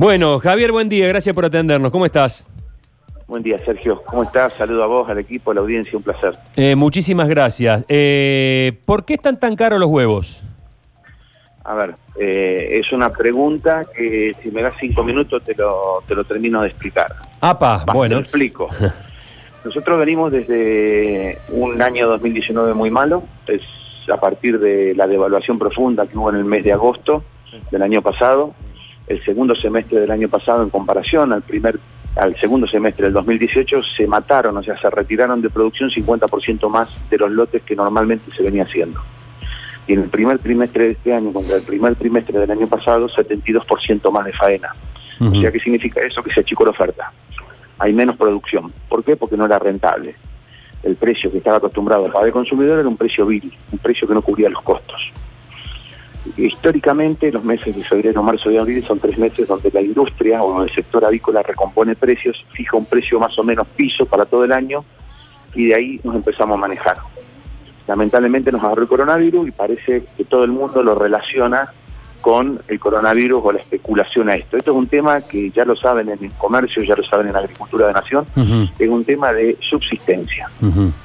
[0.00, 1.92] Bueno, Javier, buen día, gracias por atendernos.
[1.92, 2.48] ¿Cómo estás?
[3.26, 4.02] Buen día, Sergio.
[4.06, 4.54] ¿Cómo estás?
[4.54, 6.32] Saludo a vos, al equipo, a la audiencia, un placer.
[6.56, 7.84] Eh, muchísimas gracias.
[7.86, 10.42] Eh, ¿Por qué están tan caros los huevos?
[11.64, 16.14] A ver, eh, es una pregunta que si me das cinco minutos te lo, te
[16.14, 17.16] lo termino de explicar.
[17.42, 18.14] Apa, Va, bueno.
[18.14, 18.68] Te lo explico.
[19.66, 23.60] Nosotros venimos desde un año 2019 muy malo, es
[24.10, 27.22] a partir de la devaluación profunda que hubo en el mes de agosto
[27.70, 28.54] del año pasado,
[29.10, 31.80] el segundo semestre del año pasado en comparación al primer
[32.16, 36.90] al segundo semestre del 2018 se mataron, o sea, se retiraron de producción 50% más
[37.08, 39.00] de los lotes que normalmente se venía haciendo.
[39.86, 43.08] Y en el primer trimestre de este año contra el primer trimestre del año pasado,
[43.08, 44.74] 72% más de faena.
[45.20, 46.22] O sea, ¿qué significa eso?
[46.22, 47.12] Que se achicó la oferta.
[47.78, 48.72] Hay menos producción.
[48.88, 49.16] ¿Por qué?
[49.16, 50.14] Porque no era rentable.
[50.82, 54.08] El precio que estaba acostumbrado a pagar el consumidor era un precio vil, un precio
[54.08, 55.12] que no cubría los costos.
[56.36, 60.62] Históricamente, los meses de febrero, marzo y abril son tres meses donde la industria o
[60.62, 64.52] el sector avícola recompone precios, fija un precio más o menos piso para todo el
[64.52, 64.84] año
[65.54, 66.98] y de ahí nos empezamos a manejar.
[67.86, 71.72] Lamentablemente nos agarró el coronavirus y parece que todo el mundo lo relaciona
[72.20, 74.56] con el coronavirus o la especulación a esto.
[74.56, 77.32] Esto es un tema que ya lo saben en el comercio, ya lo saben en
[77.32, 78.26] la agricultura de nación,
[78.78, 80.50] es un tema de subsistencia,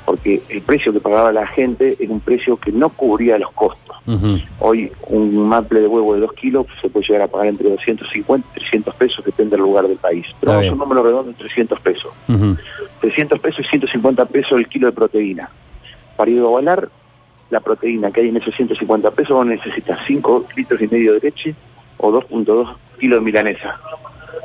[0.06, 3.85] porque el precio que pagaba la gente era un precio que no cubría los costos.
[4.60, 8.48] Hoy un maple de huevo de 2 kilos se puede llegar a pagar entre 250
[8.52, 10.28] y 300 pesos, depende del lugar del país.
[10.40, 12.14] Pero vamos a un número redondo de 300 pesos.
[12.28, 12.58] Ujú.
[13.02, 15.50] 300 pesos y 150 pesos el kilo de proteína.
[16.16, 16.90] Para igualar
[17.50, 21.20] la proteína que hay en esos 150 pesos, vos necesitas 5 litros y medio de
[21.20, 21.56] leche
[21.98, 23.80] o 2.2 kilos de milanesa.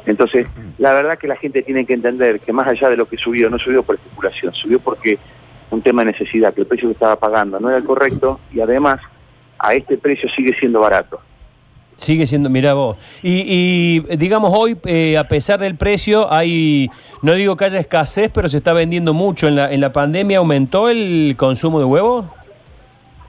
[0.07, 0.47] Entonces,
[0.79, 3.51] la verdad que la gente tiene que entender que más allá de lo que subió,
[3.51, 5.19] no subió por especulación, subió porque
[5.71, 8.61] un tema de necesidad, que el precio que estaba pagando no era el correcto y
[8.61, 9.01] además
[9.63, 11.21] a este precio sigue siendo barato.
[11.97, 12.97] Sigue siendo, mira vos.
[13.23, 18.31] Y, y, digamos, hoy, eh, a pesar del precio, hay, no digo que haya escasez,
[18.33, 19.47] pero se está vendiendo mucho.
[19.49, 22.25] ¿En la, en la pandemia aumentó el consumo de huevos?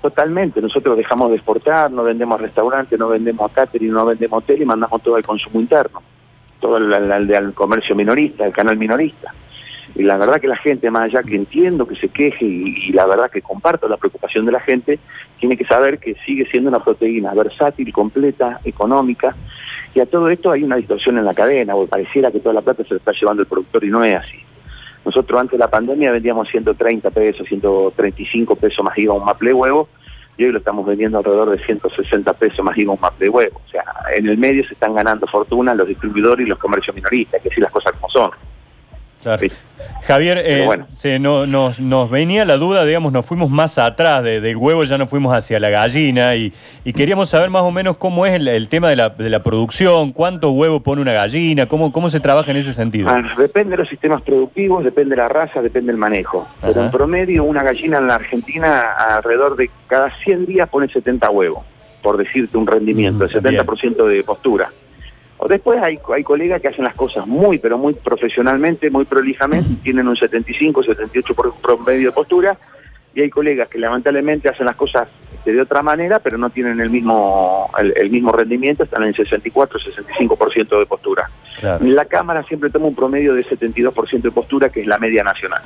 [0.01, 4.65] Totalmente, nosotros dejamos de exportar, no vendemos restaurantes, no vendemos catering, no vendemos hotel y
[4.65, 6.01] mandamos todo al consumo interno,
[6.59, 9.31] todo al- al- al comercio minorista, al canal minorista.
[9.95, 13.05] Y la verdad que la gente, más allá que entiendo que se queje y, la
[13.05, 14.99] verdad que comparto la preocupación de la gente,
[15.39, 19.35] tiene que saber que sigue siendo una proteína versátil, completa, económica,
[19.93, 22.61] y a todo esto hay una distorsión en la cadena, o pareciera que toda la
[22.61, 24.39] plata se la está llevando el productor y no es así.
[25.03, 29.89] Nosotros antes de la pandemia vendíamos 130 pesos, 135 pesos más IVA un maple huevo,
[30.37, 33.61] y hoy lo estamos vendiendo alrededor de 160 pesos más IVA un maple huevo.
[33.65, 33.83] O sea,
[34.15, 37.63] en el medio se están ganando fortuna los distribuidores y los comercios minoristas, que decir
[37.63, 38.31] las cosas como son.
[39.21, 39.41] Claro.
[39.41, 39.51] Sí.
[40.03, 40.87] Javier, eh, bueno.
[40.97, 44.83] se- no- nos, nos venía la duda, digamos, nos fuimos más atrás de- del huevo,
[44.83, 46.51] ya nos fuimos hacia la gallina y,
[46.83, 49.39] y queríamos saber más o menos cómo es el, el tema de la, de la
[49.43, 53.09] producción, cuánto huevo pone una gallina, cómo, cómo se trabaja en ese sentido.
[53.09, 56.47] Ah, depende de los sistemas productivos, depende de la raza, depende del manejo.
[56.61, 58.81] Pero en promedio una gallina en la Argentina
[59.15, 61.63] alrededor de cada 100 días pone 70 huevos,
[62.01, 63.29] por decirte un rendimiento, Mm, el
[63.65, 64.69] 70% de postura.
[65.43, 69.69] O después hay, hay colegas que hacen las cosas muy, pero muy profesionalmente, muy prolijamente,
[69.81, 72.55] tienen un 75, 78 por promedio de postura,
[73.15, 75.09] y hay colegas que lamentablemente hacen las cosas
[75.43, 79.15] de otra manera, pero no tienen el mismo, el, el mismo rendimiento, están en el
[79.15, 81.27] 64, 65% de postura.
[81.59, 81.83] Claro.
[81.87, 85.63] La Cámara siempre toma un promedio de 72% de postura, que es la media nacional.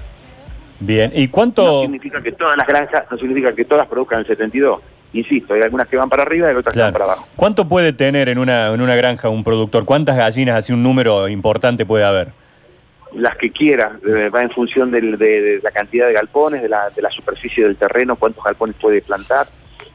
[0.80, 1.81] Bien, ¿y No cuánto?
[1.81, 4.80] significa que todas las granjas, no significa que todas produzcan el 72.
[5.17, 7.27] Insisto, hay algunas que van para arriba y otras que van para abajo.
[7.35, 9.85] ¿Cuánto puede tener en una, en una granja un productor?
[9.85, 12.29] ¿Cuántas gallinas, así un número importante puede haber?
[13.13, 16.67] Las que quiera, eh, va en función del- de, de la cantidad de galpones, de
[16.67, 19.47] la, de la superficie del terreno, cuántos galpones puede plantar,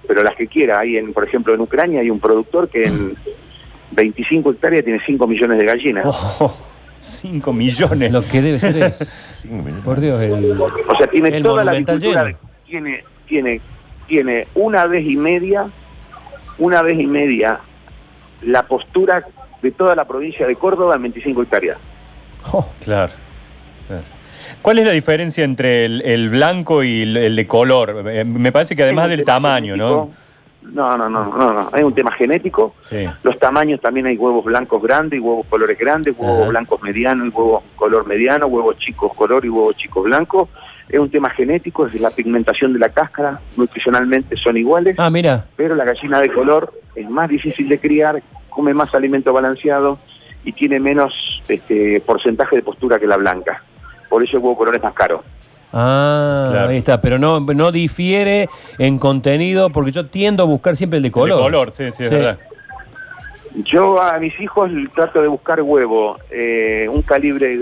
[0.08, 0.78] pero las que quiera.
[0.78, 3.14] Hay, en, por ejemplo, en Ucrania hay un productor que en
[3.90, 6.04] 25 hectáreas tiene 5 millones de gallinas.
[6.06, 6.50] Oh,
[6.96, 8.10] 5 millones.
[8.10, 9.08] Lo que debe ser es.
[9.84, 10.58] Por Dios, el.
[10.58, 12.38] O sea, tiene El toda la agricultura, lleno.
[12.66, 13.60] tiene, tiene,
[14.10, 15.68] tiene una vez y media,
[16.58, 17.60] una vez y media
[18.42, 19.24] la postura
[19.62, 21.78] de toda la provincia de Córdoba en 25 hectáreas.
[22.52, 23.12] Oh, claro.
[23.86, 24.02] claro.
[24.62, 28.02] ¿Cuál es la diferencia entre el, el blanco y el, el de color?
[28.08, 29.88] Eh, Me parece que además del tamaño, ¿no?
[29.88, 30.20] genético.
[30.62, 32.74] No, no, no, no, no, es un tema genético.
[32.88, 33.06] Sí.
[33.22, 36.48] Los tamaños también hay huevos blancos grandes y huevos colores grandes, huevos Ajá.
[36.48, 40.48] blancos medianos y huevos color mediano, huevos chicos color y huevos chicos blancos.
[40.90, 44.96] Es un tema genético, es la pigmentación de la cáscara, nutricionalmente son iguales.
[44.98, 45.46] Ah, mira.
[45.56, 49.98] pero la gallina de color es más difícil de criar, come más alimento balanceado
[50.44, 53.62] y tiene menos este, porcentaje de postura que la blanca.
[54.08, 55.22] Por eso el huevo color es más caro.
[55.72, 56.70] Ah, Claro.
[56.70, 57.00] ahí está.
[57.00, 58.48] Pero no, no difiere
[58.78, 61.30] en contenido, porque yo tiendo a buscar siempre el de color.
[61.30, 62.14] El de color, sí, sí, es Sí.
[62.16, 62.38] verdad.
[63.54, 67.58] Yo a mis hijos trato de buscar huevo, eh, un calibre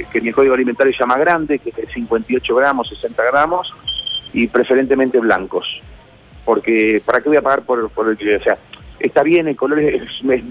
[0.00, 3.72] eh, que mi código alimentario llama grande, que es de 58 gramos, 60 gramos,
[4.32, 5.80] y preferentemente blancos.
[6.44, 8.58] Porque, ¿para qué voy a pagar por, por el que, o sea,
[8.98, 10.42] está bien, el color es, es-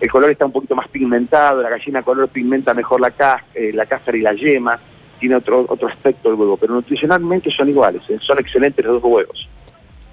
[0.00, 3.70] el color está un poquito más pigmentado, la gallina color pigmenta mejor la, cas- eh,
[3.72, 4.78] la cáscara y la yema,
[5.18, 9.10] tiene otro, otro aspecto el huevo, pero nutricionalmente son iguales, eh, son excelentes los dos
[9.10, 9.48] huevos,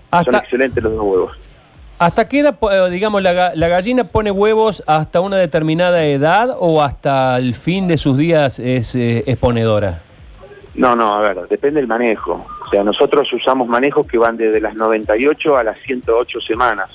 [0.10, 1.38] son Hasta, excelentes los dos huevos.
[2.00, 6.82] ¿Hasta qué edad, eh, digamos, la, la gallina pone huevos hasta una determinada edad o
[6.82, 10.02] hasta el fin de sus días es, eh, es ponedora?
[10.76, 12.46] No, no, a ver, depende del manejo.
[12.66, 16.90] O sea, nosotros usamos manejos que van desde las 98 a las 108 semanas.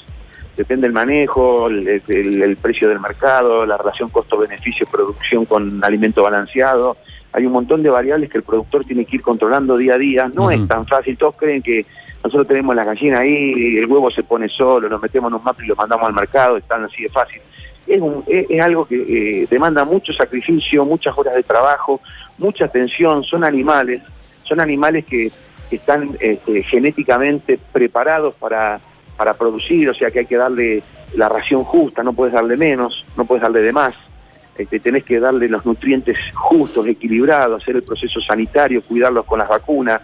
[0.56, 6.96] Depende del manejo, el, el- el precio del mercado, la relación costo-beneficio-producción con alimento balanceado.
[7.32, 10.28] Hay un montón de variables que el productor tiene que ir controlando día a día.
[10.34, 11.16] No es tan fácil.
[11.16, 11.86] Todos creen que
[12.22, 15.62] nosotros tenemos la gallina ahí, el huevo se pone solo, lo metemos en un mapa
[15.62, 17.40] y lo mandamos al mercado, es tan así de fácil.
[17.86, 22.00] Es, algo que eh, demanda mucho sacrificio, muchas horas de trabajo,
[22.36, 24.02] mucha atención, son animales,
[24.42, 25.30] son animales que,
[25.70, 28.80] que están este, genéticamente preparados para,
[29.16, 30.82] para producir, o sea que hay que darle
[31.14, 33.94] la ración justa, no puedes darle menos, no puedes darle de más,
[34.58, 39.48] este, tenés que darle los nutrientes justos, equilibrados, hacer el proceso sanitario, cuidarlos con las
[39.48, 40.00] vacunas,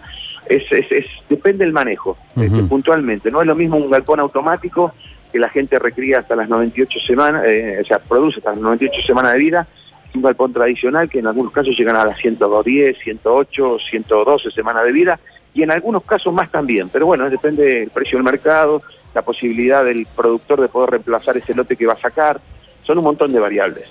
[0.47, 4.93] es, es- es- depende del manejo, este, puntualmente, no es lo mismo un galpón automático
[5.31, 9.01] que la gente recría hasta las 98 semanas, eh, o sea, produce hasta las 98
[9.05, 9.67] semanas de vida,
[10.13, 14.93] un galpón tradicional que en algunos casos llegan a las 110, 108, 112 semanas de
[14.93, 15.19] vida
[15.53, 16.87] y en algunos casos más también.
[16.87, 18.81] Pero bueno, depende del precio del mercado,
[19.13, 22.39] la posibilidad del productor de poder reemplazar ese lote que va a sacar.
[22.83, 23.89] Son un montón de variables.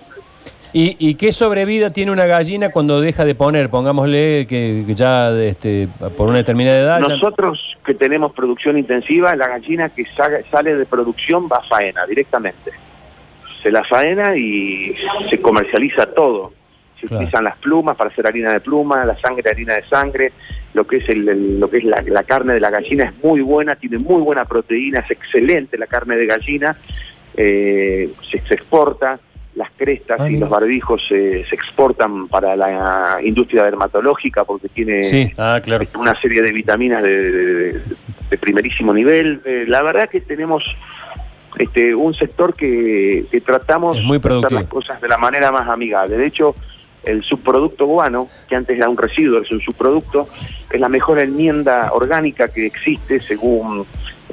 [0.76, 3.70] ¿Y, y qué sobrevida tiene una gallina cuando deja de poner?
[3.70, 7.00] Pongámosle que, que ya este, por una determinada edad...
[7.00, 11.62] ya- Nosotros que tenemos producción intensiva, la gallina que sa- sale de producción va a
[11.62, 12.72] faena directamente.
[13.62, 14.96] Se la faena y
[15.30, 16.52] se comercializa todo.
[17.00, 17.22] Se Claro.
[17.22, 20.32] utilizan las plumas para hacer harina de pluma, la sangre, harina de sangre,
[20.72, 23.12] lo que es, el, el- lo que es la, la carne de la gallina es
[23.24, 26.76] muy buena, tiene muy buena proteína, es excelente la carne de gallina,
[27.36, 29.20] eh, se, se exporta,
[29.54, 35.04] las crestas Ah, y los barbijos se, se exportan para la industria dermatológica porque tiene
[35.04, 35.32] Sí.
[35.38, 35.86] Ah, claro.
[35.96, 37.80] una serie de vitaminas de, de-
[38.30, 39.40] de primerísimo nivel.
[39.44, 40.64] Eh, la verdad que tenemos
[41.58, 44.18] este, un sector que, que tratamos muy
[44.50, 46.16] las cosas de la manera más amigable.
[46.16, 46.56] De hecho,
[47.04, 50.26] el subproducto guano, que antes era un residuo, es un subproducto,
[50.72, 53.84] es la mejor enmienda orgánica que existe según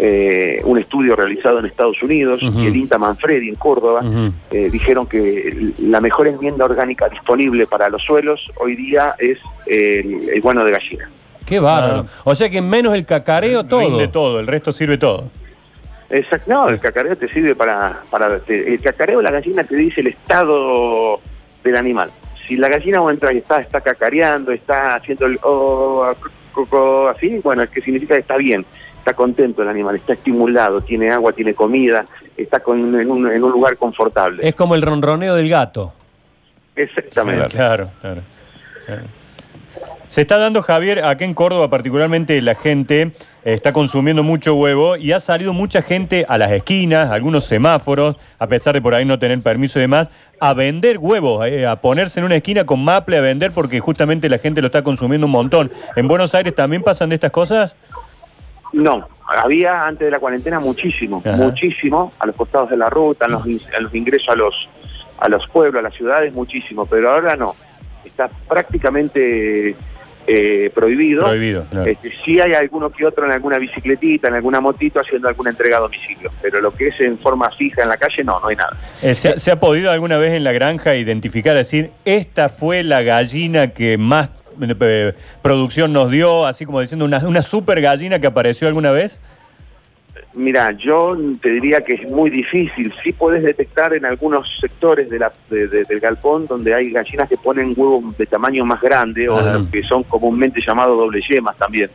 [0.04, 2.60] eh, un estudio realizado en Estados Unidos Ujú.
[2.60, 4.02] y el INTA Manfredi en Córdoba.
[4.50, 9.38] Eh, dijeron que la mejor enmienda orgánica disponible para los suelos hoy día es
[9.68, 11.08] el, el guano de gallina.
[11.46, 12.08] Qué bárbaro.
[12.24, 13.82] O sea que menos el cacareo, todo.
[13.82, 15.26] Rinde todo, el resto sirve todo.
[16.10, 19.76] Exacto, no, el cacareo te sirve para, para te- el cacareo de la gallina te
[19.76, 21.22] dice el estado
[21.64, 22.12] del animal.
[22.48, 26.12] Si la gallina vos entras y está, está cacareando, está haciendo el oh,
[27.16, 28.66] así, bueno, es que significa que está bien,
[29.02, 32.06] está contento el animal, está estimulado, tiene agua, tiene comida,
[32.38, 34.48] está con, en, un, en un lugar confortable.
[34.48, 35.92] Es como el ronroneo del gato.
[36.76, 37.48] Exactamente.
[37.50, 38.22] Claro, claro.
[38.86, 39.02] claro.
[40.08, 43.12] Se está dando, Javier, acá en Córdoba particularmente la gente eh,
[43.54, 48.18] está consumiendo mucho huevo y ha salido mucha gente a las esquinas, a algunos semáforos,
[48.38, 50.10] a pesar de por ahí no tener permiso y demás,
[50.40, 54.30] a vender huevos, eh, a ponerse en una esquina con maple a vender porque justamente
[54.30, 55.72] la gente lo está consumiendo un montón.
[55.96, 57.76] ¿En Buenos Aires también pasan de estas cosas?
[58.74, 61.36] No, había antes de la cuarentena muchísimo, Ajá.
[61.38, 64.70] muchísimo, a los costados de la ruta, en los, in- en los ingresos a los,
[65.20, 67.56] a los pueblos, a las ciudades, muchísimo, pero ahora no.
[68.06, 69.76] Está prácticamente
[70.28, 71.26] eh, prohibido.
[71.26, 71.90] Prohibido, claro.
[71.90, 75.78] Este, sí hay alguno que otro en alguna bicicletita, en alguna motito haciendo alguna entrega
[75.78, 78.56] a domicilio, pero lo que es en forma fija en la calle, no, no hay
[78.56, 78.78] nada.
[79.02, 82.84] Eh, ¿se, ha- se ha podido alguna vez en la granja identificar, decir, esta fue
[82.84, 84.30] la gallina que más
[84.82, 89.20] eh, producción nos dio, así como diciendo, una, una super gallina que apareció alguna vez?
[90.34, 92.94] Mira, yo te diría que es muy difícil.
[93.04, 97.28] Sí puedes detectar en algunos sectores de la- de- de- del galpón donde hay gallinas
[97.28, 101.22] que ponen huevos de tamaño más grande o de los que son comúnmente llamados doble
[101.28, 101.90] yemas también.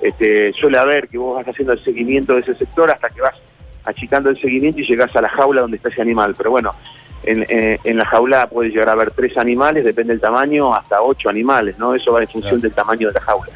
[0.00, 3.40] Este, suele haber que vos vas haciendo el seguimiento de ese sector hasta que vas
[3.84, 6.34] achicando el seguimiento y llegás a la jaula donde está ese animal.
[6.36, 6.70] Pero bueno,
[7.24, 11.00] en, eh, en la jaula puede llegar a haber tres animales, depende del tamaño, hasta
[11.02, 11.94] ocho animales, ¿no?
[11.94, 12.62] Eso va en función Claro.
[12.62, 13.52] del tamaño de la jaula.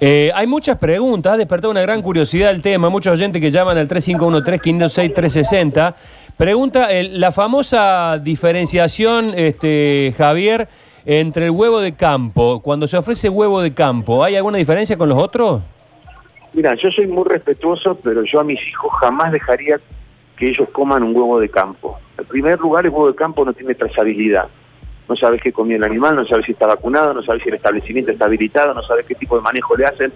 [0.00, 2.90] Eh, hay muchas preguntas, ha despertado una gran curiosidad el tema.
[2.90, 5.94] Muchos oyentes que llaman al 3513-506-360.
[6.36, 10.68] Pregunta la famosa diferenciación, este, Javier,
[11.06, 12.60] entre el huevo de campo.
[12.60, 15.62] Cuando se ofrece huevo de campo, ¿hay alguna diferencia con los otros?
[16.52, 19.80] Mira, yo soy muy respetuoso, pero yo a mis hijos jamás dejaría
[20.36, 21.98] que ellos coman un huevo de campo.
[22.18, 24.48] En primer lugar, el huevo de campo no tiene trazabilidad.
[25.08, 27.56] No sabes qué comió el animal, no sabes si está vacunado, no sabes si el
[27.56, 30.12] establecimiento está habilitado, no sabes qué tipo de manejo le hacen.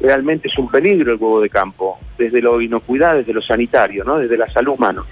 [0.00, 4.18] Realmente es un peligro el huevo de campo, desde lo inocuidad, desde lo sanitario, ¿no?
[4.18, 5.02] desde la salud humana.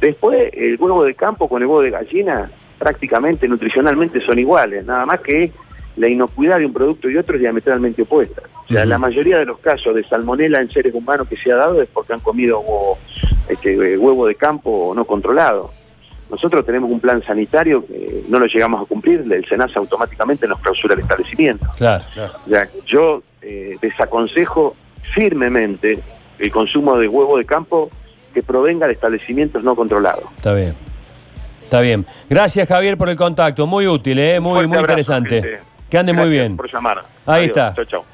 [0.00, 5.06] Después, el huevo de campo con el huevo de gallina prácticamente nutricionalmente son iguales, nada
[5.06, 5.52] más que
[5.96, 8.42] la inocuidad de un producto y otro es diametralmente opuesta.
[8.64, 11.56] O sea, la mayoría de los casos de salmonela en seres humanos que se ha
[11.56, 12.98] dado es porque han comido huevo,
[13.48, 15.70] este, huevo de campo no controlado.
[16.30, 20.60] Nosotros tenemos un plan sanitario que no lo llegamos a cumplir, el SENASA automáticamente nos
[20.60, 21.66] clausura el establecimiento.
[21.76, 22.04] Claro,
[22.46, 22.70] claro.
[22.86, 24.74] Yo eh, desaconsejo
[25.12, 26.00] firmemente
[26.38, 27.90] el consumo de huevo de campo
[28.32, 30.24] que provenga de establecimientos no controlados.
[30.36, 30.74] Está bien.
[31.62, 32.06] Está bien.
[32.30, 33.66] Gracias, Javier, por el contacto.
[33.66, 34.40] Muy útil, ¿eh?
[34.40, 35.42] muy, muy interesante.
[35.42, 35.71] gente.
[35.92, 36.56] Que ande muy bien.
[36.56, 37.04] por llamar.
[37.26, 37.48] Ahí Adiós.
[37.48, 37.74] está.
[37.74, 38.04] Chau, chau.